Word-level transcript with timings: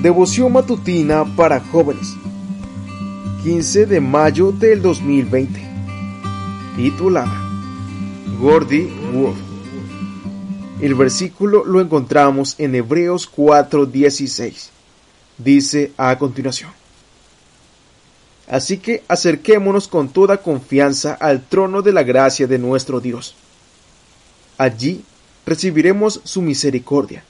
Devoción 0.00 0.52
matutina 0.52 1.24
para 1.24 1.58
jóvenes. 1.58 2.14
15 3.42 3.86
de 3.86 3.98
mayo 3.98 4.52
del 4.52 4.82
2020. 4.82 5.58
Titulada 6.76 7.42
Gordy 8.38 8.90
Wolf. 9.14 9.38
El 10.82 10.94
versículo 10.96 11.64
lo 11.64 11.80
encontramos 11.80 12.56
en 12.58 12.74
Hebreos 12.74 13.26
4:16. 13.26 14.68
Dice 15.38 15.92
a 15.96 16.18
continuación. 16.18 16.70
Así 18.48 18.76
que 18.76 19.02
acerquémonos 19.08 19.88
con 19.88 20.10
toda 20.10 20.42
confianza 20.42 21.14
al 21.14 21.42
trono 21.42 21.80
de 21.80 21.94
la 21.94 22.02
gracia 22.02 22.46
de 22.46 22.58
nuestro 22.58 23.00
Dios. 23.00 23.34
Allí 24.58 25.02
recibiremos 25.46 26.20
su 26.22 26.42
misericordia 26.42 27.24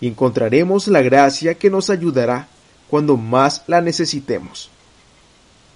y 0.00 0.08
encontraremos 0.08 0.88
la 0.88 1.02
gracia 1.02 1.54
que 1.54 1.70
nos 1.70 1.90
ayudará 1.90 2.48
cuando 2.88 3.16
más 3.16 3.62
la 3.66 3.80
necesitemos. 3.80 4.70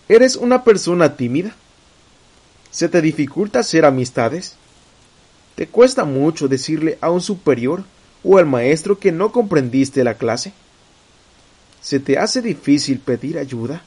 ¿Eres 0.09 0.37
una 0.37 0.65
persona 0.65 1.17
tímida? 1.17 1.55
¿Se 2.71 2.89
te 2.89 3.01
dificulta 3.01 3.61
hacer 3.61 3.85
amistades? 3.85 4.57
¿Te 5.55 5.69
cuesta 5.69 6.05
mucho 6.05 6.49
decirle 6.49 6.99
a 7.01 7.11
un 7.11 7.21
superior 7.21 7.85
o 8.25 8.39
al 8.39 8.47
maestro 8.47 8.99
que 8.99 9.13
no 9.13 9.31
comprendiste 9.31 10.03
la 10.03 10.15
clase? 10.15 10.53
¿Se 11.81 12.01
te 12.01 12.19
hace 12.19 12.43
difícil 12.43 12.99
pedir 12.99 13.39
ayuda? 13.39 13.83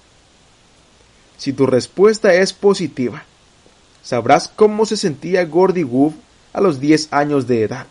Si 1.37 1.51
tu 1.51 1.65
respuesta 1.65 2.33
es 2.33 2.53
positiva, 2.53 3.23
sabrás 4.01 4.47
cómo 4.47 4.85
se 4.85 4.97
sentía 4.97 5.45
Gordy 5.45 5.83
Wood 5.83 6.13
a 6.53 6.61
los 6.61 6.79
10 6.79 7.09
años 7.11 7.47
de 7.47 7.63
edad. 7.63 7.87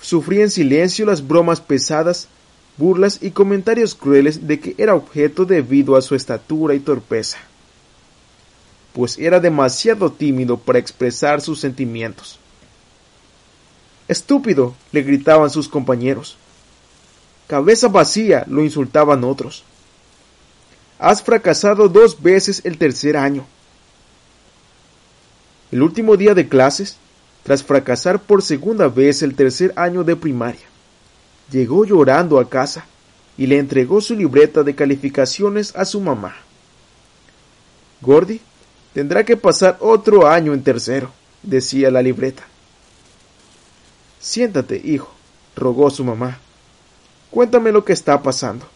Sufría 0.00 0.42
en 0.42 0.50
silencio 0.50 1.04
las 1.04 1.26
bromas 1.26 1.60
pesadas, 1.60 2.28
burlas 2.76 3.18
y 3.20 3.32
comentarios 3.32 3.94
crueles 3.94 4.46
de 4.46 4.58
que 4.58 4.74
era 4.78 4.94
objeto 4.94 5.44
debido 5.44 5.96
a 5.96 6.02
su 6.02 6.14
estatura 6.14 6.74
y 6.74 6.80
torpeza, 6.80 7.38
pues 8.94 9.18
era 9.18 9.40
demasiado 9.40 10.10
tímido 10.10 10.56
para 10.56 10.78
expresar 10.78 11.40
sus 11.40 11.60
sentimientos. 11.60 12.38
Estúpido, 14.08 14.74
le 14.90 15.02
gritaban 15.02 15.50
sus 15.50 15.68
compañeros. 15.68 16.36
Cabeza 17.46 17.88
vacía, 17.88 18.44
lo 18.48 18.64
insultaban 18.64 19.22
otros. 19.22 19.62
Has 20.98 21.22
fracasado 21.22 21.88
dos 21.88 22.20
veces 22.20 22.62
el 22.64 22.78
tercer 22.78 23.16
año. 23.16 23.46
El 25.70 25.82
último 25.82 26.16
día 26.16 26.34
de 26.34 26.48
clases, 26.48 26.96
tras 27.42 27.64
fracasar 27.64 28.20
por 28.20 28.42
segunda 28.42 28.88
vez 28.88 29.22
el 29.22 29.34
tercer 29.34 29.72
año 29.76 30.04
de 30.04 30.16
primaria. 30.16 30.66
Llegó 31.50 31.84
llorando 31.84 32.38
a 32.38 32.48
casa 32.48 32.84
y 33.36 33.46
le 33.46 33.58
entregó 33.58 34.00
su 34.00 34.14
libreta 34.14 34.62
de 34.62 34.74
calificaciones 34.74 35.74
a 35.74 35.84
su 35.84 36.00
mamá. 36.00 36.36
Gordy 38.00 38.40
tendrá 38.92 39.24
que 39.24 39.36
pasar 39.36 39.76
otro 39.80 40.26
año 40.26 40.54
en 40.54 40.62
tercero, 40.62 41.10
decía 41.42 41.90
la 41.90 42.02
libreta. 42.02 42.44
Siéntate, 44.20 44.80
hijo, 44.84 45.10
rogó 45.56 45.90
su 45.90 46.04
mamá. 46.04 46.38
Cuéntame 47.30 47.72
lo 47.72 47.84
que 47.84 47.92
está 47.92 48.22
pasando. 48.22 48.66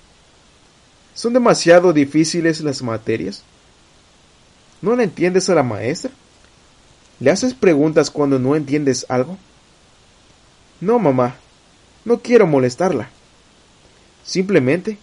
¿Son 1.15 1.33
demasiado 1.33 1.93
difíciles 1.93 2.61
las 2.61 2.83
materias? 2.83 3.43
¿No 4.81 4.97
le 4.97 5.05
entiendes 5.05 5.49
a 5.49 5.55
la 5.55 5.63
maestra? 5.63 6.11
¿Le 7.21 7.31
haces 7.31 7.55
preguntas 7.55 8.11
cuando 8.11 8.39
no 8.39 8.57
entiendes 8.57 9.07
algo? 9.09 9.39
No, 10.81 10.99
mamá, 10.99 11.37
no 12.05 12.19
quiero 12.19 12.47
molestarla. 12.47 13.09
Simplemente 14.25 14.99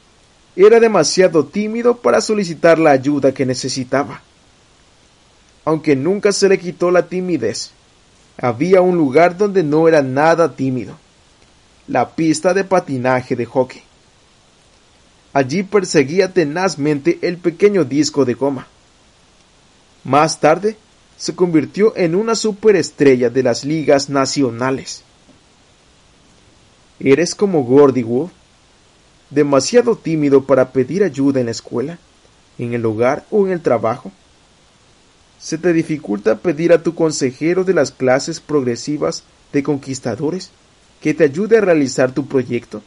era 0.55 0.79
demasiado 0.79 1.45
tímido 1.45 1.97
para 1.97 2.21
solicitar 2.21 2.77
la 2.77 2.91
ayuda 2.91 3.33
que 3.33 3.45
necesitaba. 3.45 4.21
Aunque 5.63 5.95
nunca 5.95 6.31
se 6.31 6.49
le 6.49 6.59
quitó 6.59 6.91
la 6.91 7.07
timidez, 7.07 7.71
había 8.37 8.81
un 8.81 8.97
lugar 8.97 9.37
donde 9.37 9.63
no 9.63 9.87
era 9.87 10.01
nada 10.01 10.55
tímido, 10.55 10.97
la 11.87 12.15
pista 12.15 12.53
de 12.53 12.63
patinaje 12.63 13.35
de 13.35 13.45
hockey. 13.45 13.83
Allí 15.33 15.63
perseguía 15.63 16.33
tenazmente 16.33 17.19
el 17.21 17.37
pequeño 17.37 17.85
disco 17.85 18.25
de 18.25 18.33
goma. 18.33 18.67
Más 20.03 20.39
tarde, 20.39 20.75
se 21.21 21.35
convirtió 21.35 21.95
en 21.95 22.15
una 22.15 22.33
superestrella 22.33 23.29
de 23.29 23.43
las 23.43 23.63
ligas 23.63 24.09
nacionales. 24.09 25.03
¿Eres 26.99 27.35
como 27.35 27.63
Gordy 27.63 28.01
Wolf? 28.01 28.31
¿Demasiado 29.29 29.95
tímido 29.95 30.45
para 30.45 30.71
pedir 30.71 31.03
ayuda 31.03 31.39
en 31.39 31.45
la 31.45 31.51
escuela, 31.51 31.99
en 32.57 32.73
el 32.73 32.83
hogar 32.87 33.23
o 33.29 33.45
en 33.45 33.53
el 33.53 33.61
trabajo? 33.61 34.11
¿Se 35.37 35.59
te 35.59 35.73
dificulta 35.73 36.39
pedir 36.39 36.73
a 36.73 36.81
tu 36.81 36.95
consejero 36.95 37.63
de 37.63 37.75
las 37.75 37.91
clases 37.91 38.39
progresivas 38.39 39.21
de 39.53 39.61
conquistadores 39.61 40.49
que 41.01 41.13
te 41.13 41.25
ayude 41.25 41.59
a 41.59 41.61
realizar 41.61 42.11
tu 42.11 42.25
proyecto? 42.25 42.81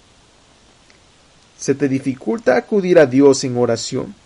¿Se 1.56 1.76
te 1.76 1.88
dificulta 1.88 2.56
acudir 2.56 2.98
a 2.98 3.06
Dios 3.06 3.44
en 3.44 3.56
oración? 3.56 4.23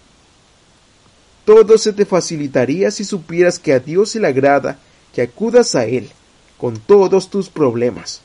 Todo 1.49 1.79
se 1.79 1.95
te 1.95 2.05
facilitaría 2.05 2.91
si 2.91 3.05
supieras 3.05 3.59
que 3.59 3.73
a 3.73 3.81
Dios 3.81 4.11
se 4.11 4.21
le 4.21 4.27
agrada 4.27 4.79
que 5.15 5.23
acudas 5.23 5.75
a 5.77 5.87
Él 5.87 6.11
con 6.59 6.77
todos 6.77 7.31
tus 7.31 7.49
problemas. 7.49 8.21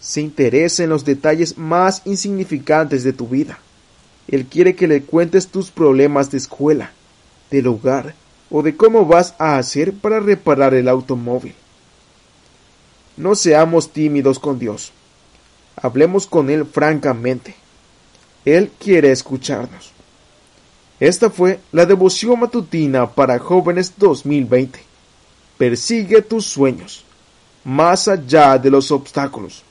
Se 0.00 0.22
interesa 0.22 0.84
en 0.84 0.88
los 0.88 1.04
detalles 1.04 1.58
más 1.58 2.00
insignificantes 2.06 3.04
de 3.04 3.12
tu 3.12 3.28
vida. 3.28 3.58
Él 4.26 4.46
quiere 4.46 4.74
que 4.74 4.88
le 4.88 5.02
cuentes 5.02 5.48
tus 5.48 5.70
problemas 5.70 6.30
de 6.30 6.38
escuela, 6.38 6.92
del 7.50 7.66
hogar 7.66 8.14
o 8.48 8.62
de 8.62 8.74
cómo 8.74 9.04
vas 9.04 9.34
a 9.38 9.58
hacer 9.58 9.92
para 9.92 10.18
reparar 10.18 10.72
el 10.72 10.88
automóvil. 10.88 11.54
No 13.18 13.34
seamos 13.34 13.92
tímidos 13.92 14.38
con 14.38 14.58
Dios. 14.58 14.92
Hablemos 15.76 16.26
con 16.26 16.48
Él 16.48 16.64
francamente. 16.64 17.54
Él 18.46 18.70
quiere 18.80 19.12
escucharnos. 19.12 19.92
Esta 21.02 21.30
fue 21.30 21.58
la 21.72 21.84
devoción 21.84 22.38
matutina 22.38 23.10
para 23.10 23.36
jóvenes 23.36 23.92
2020. 23.98 24.78
Persigue 25.58 26.22
tus 26.22 26.46
sueños, 26.46 27.04
más 27.64 28.06
allá 28.06 28.56
de 28.56 28.70
los 28.70 28.92
obstáculos. 28.92 29.64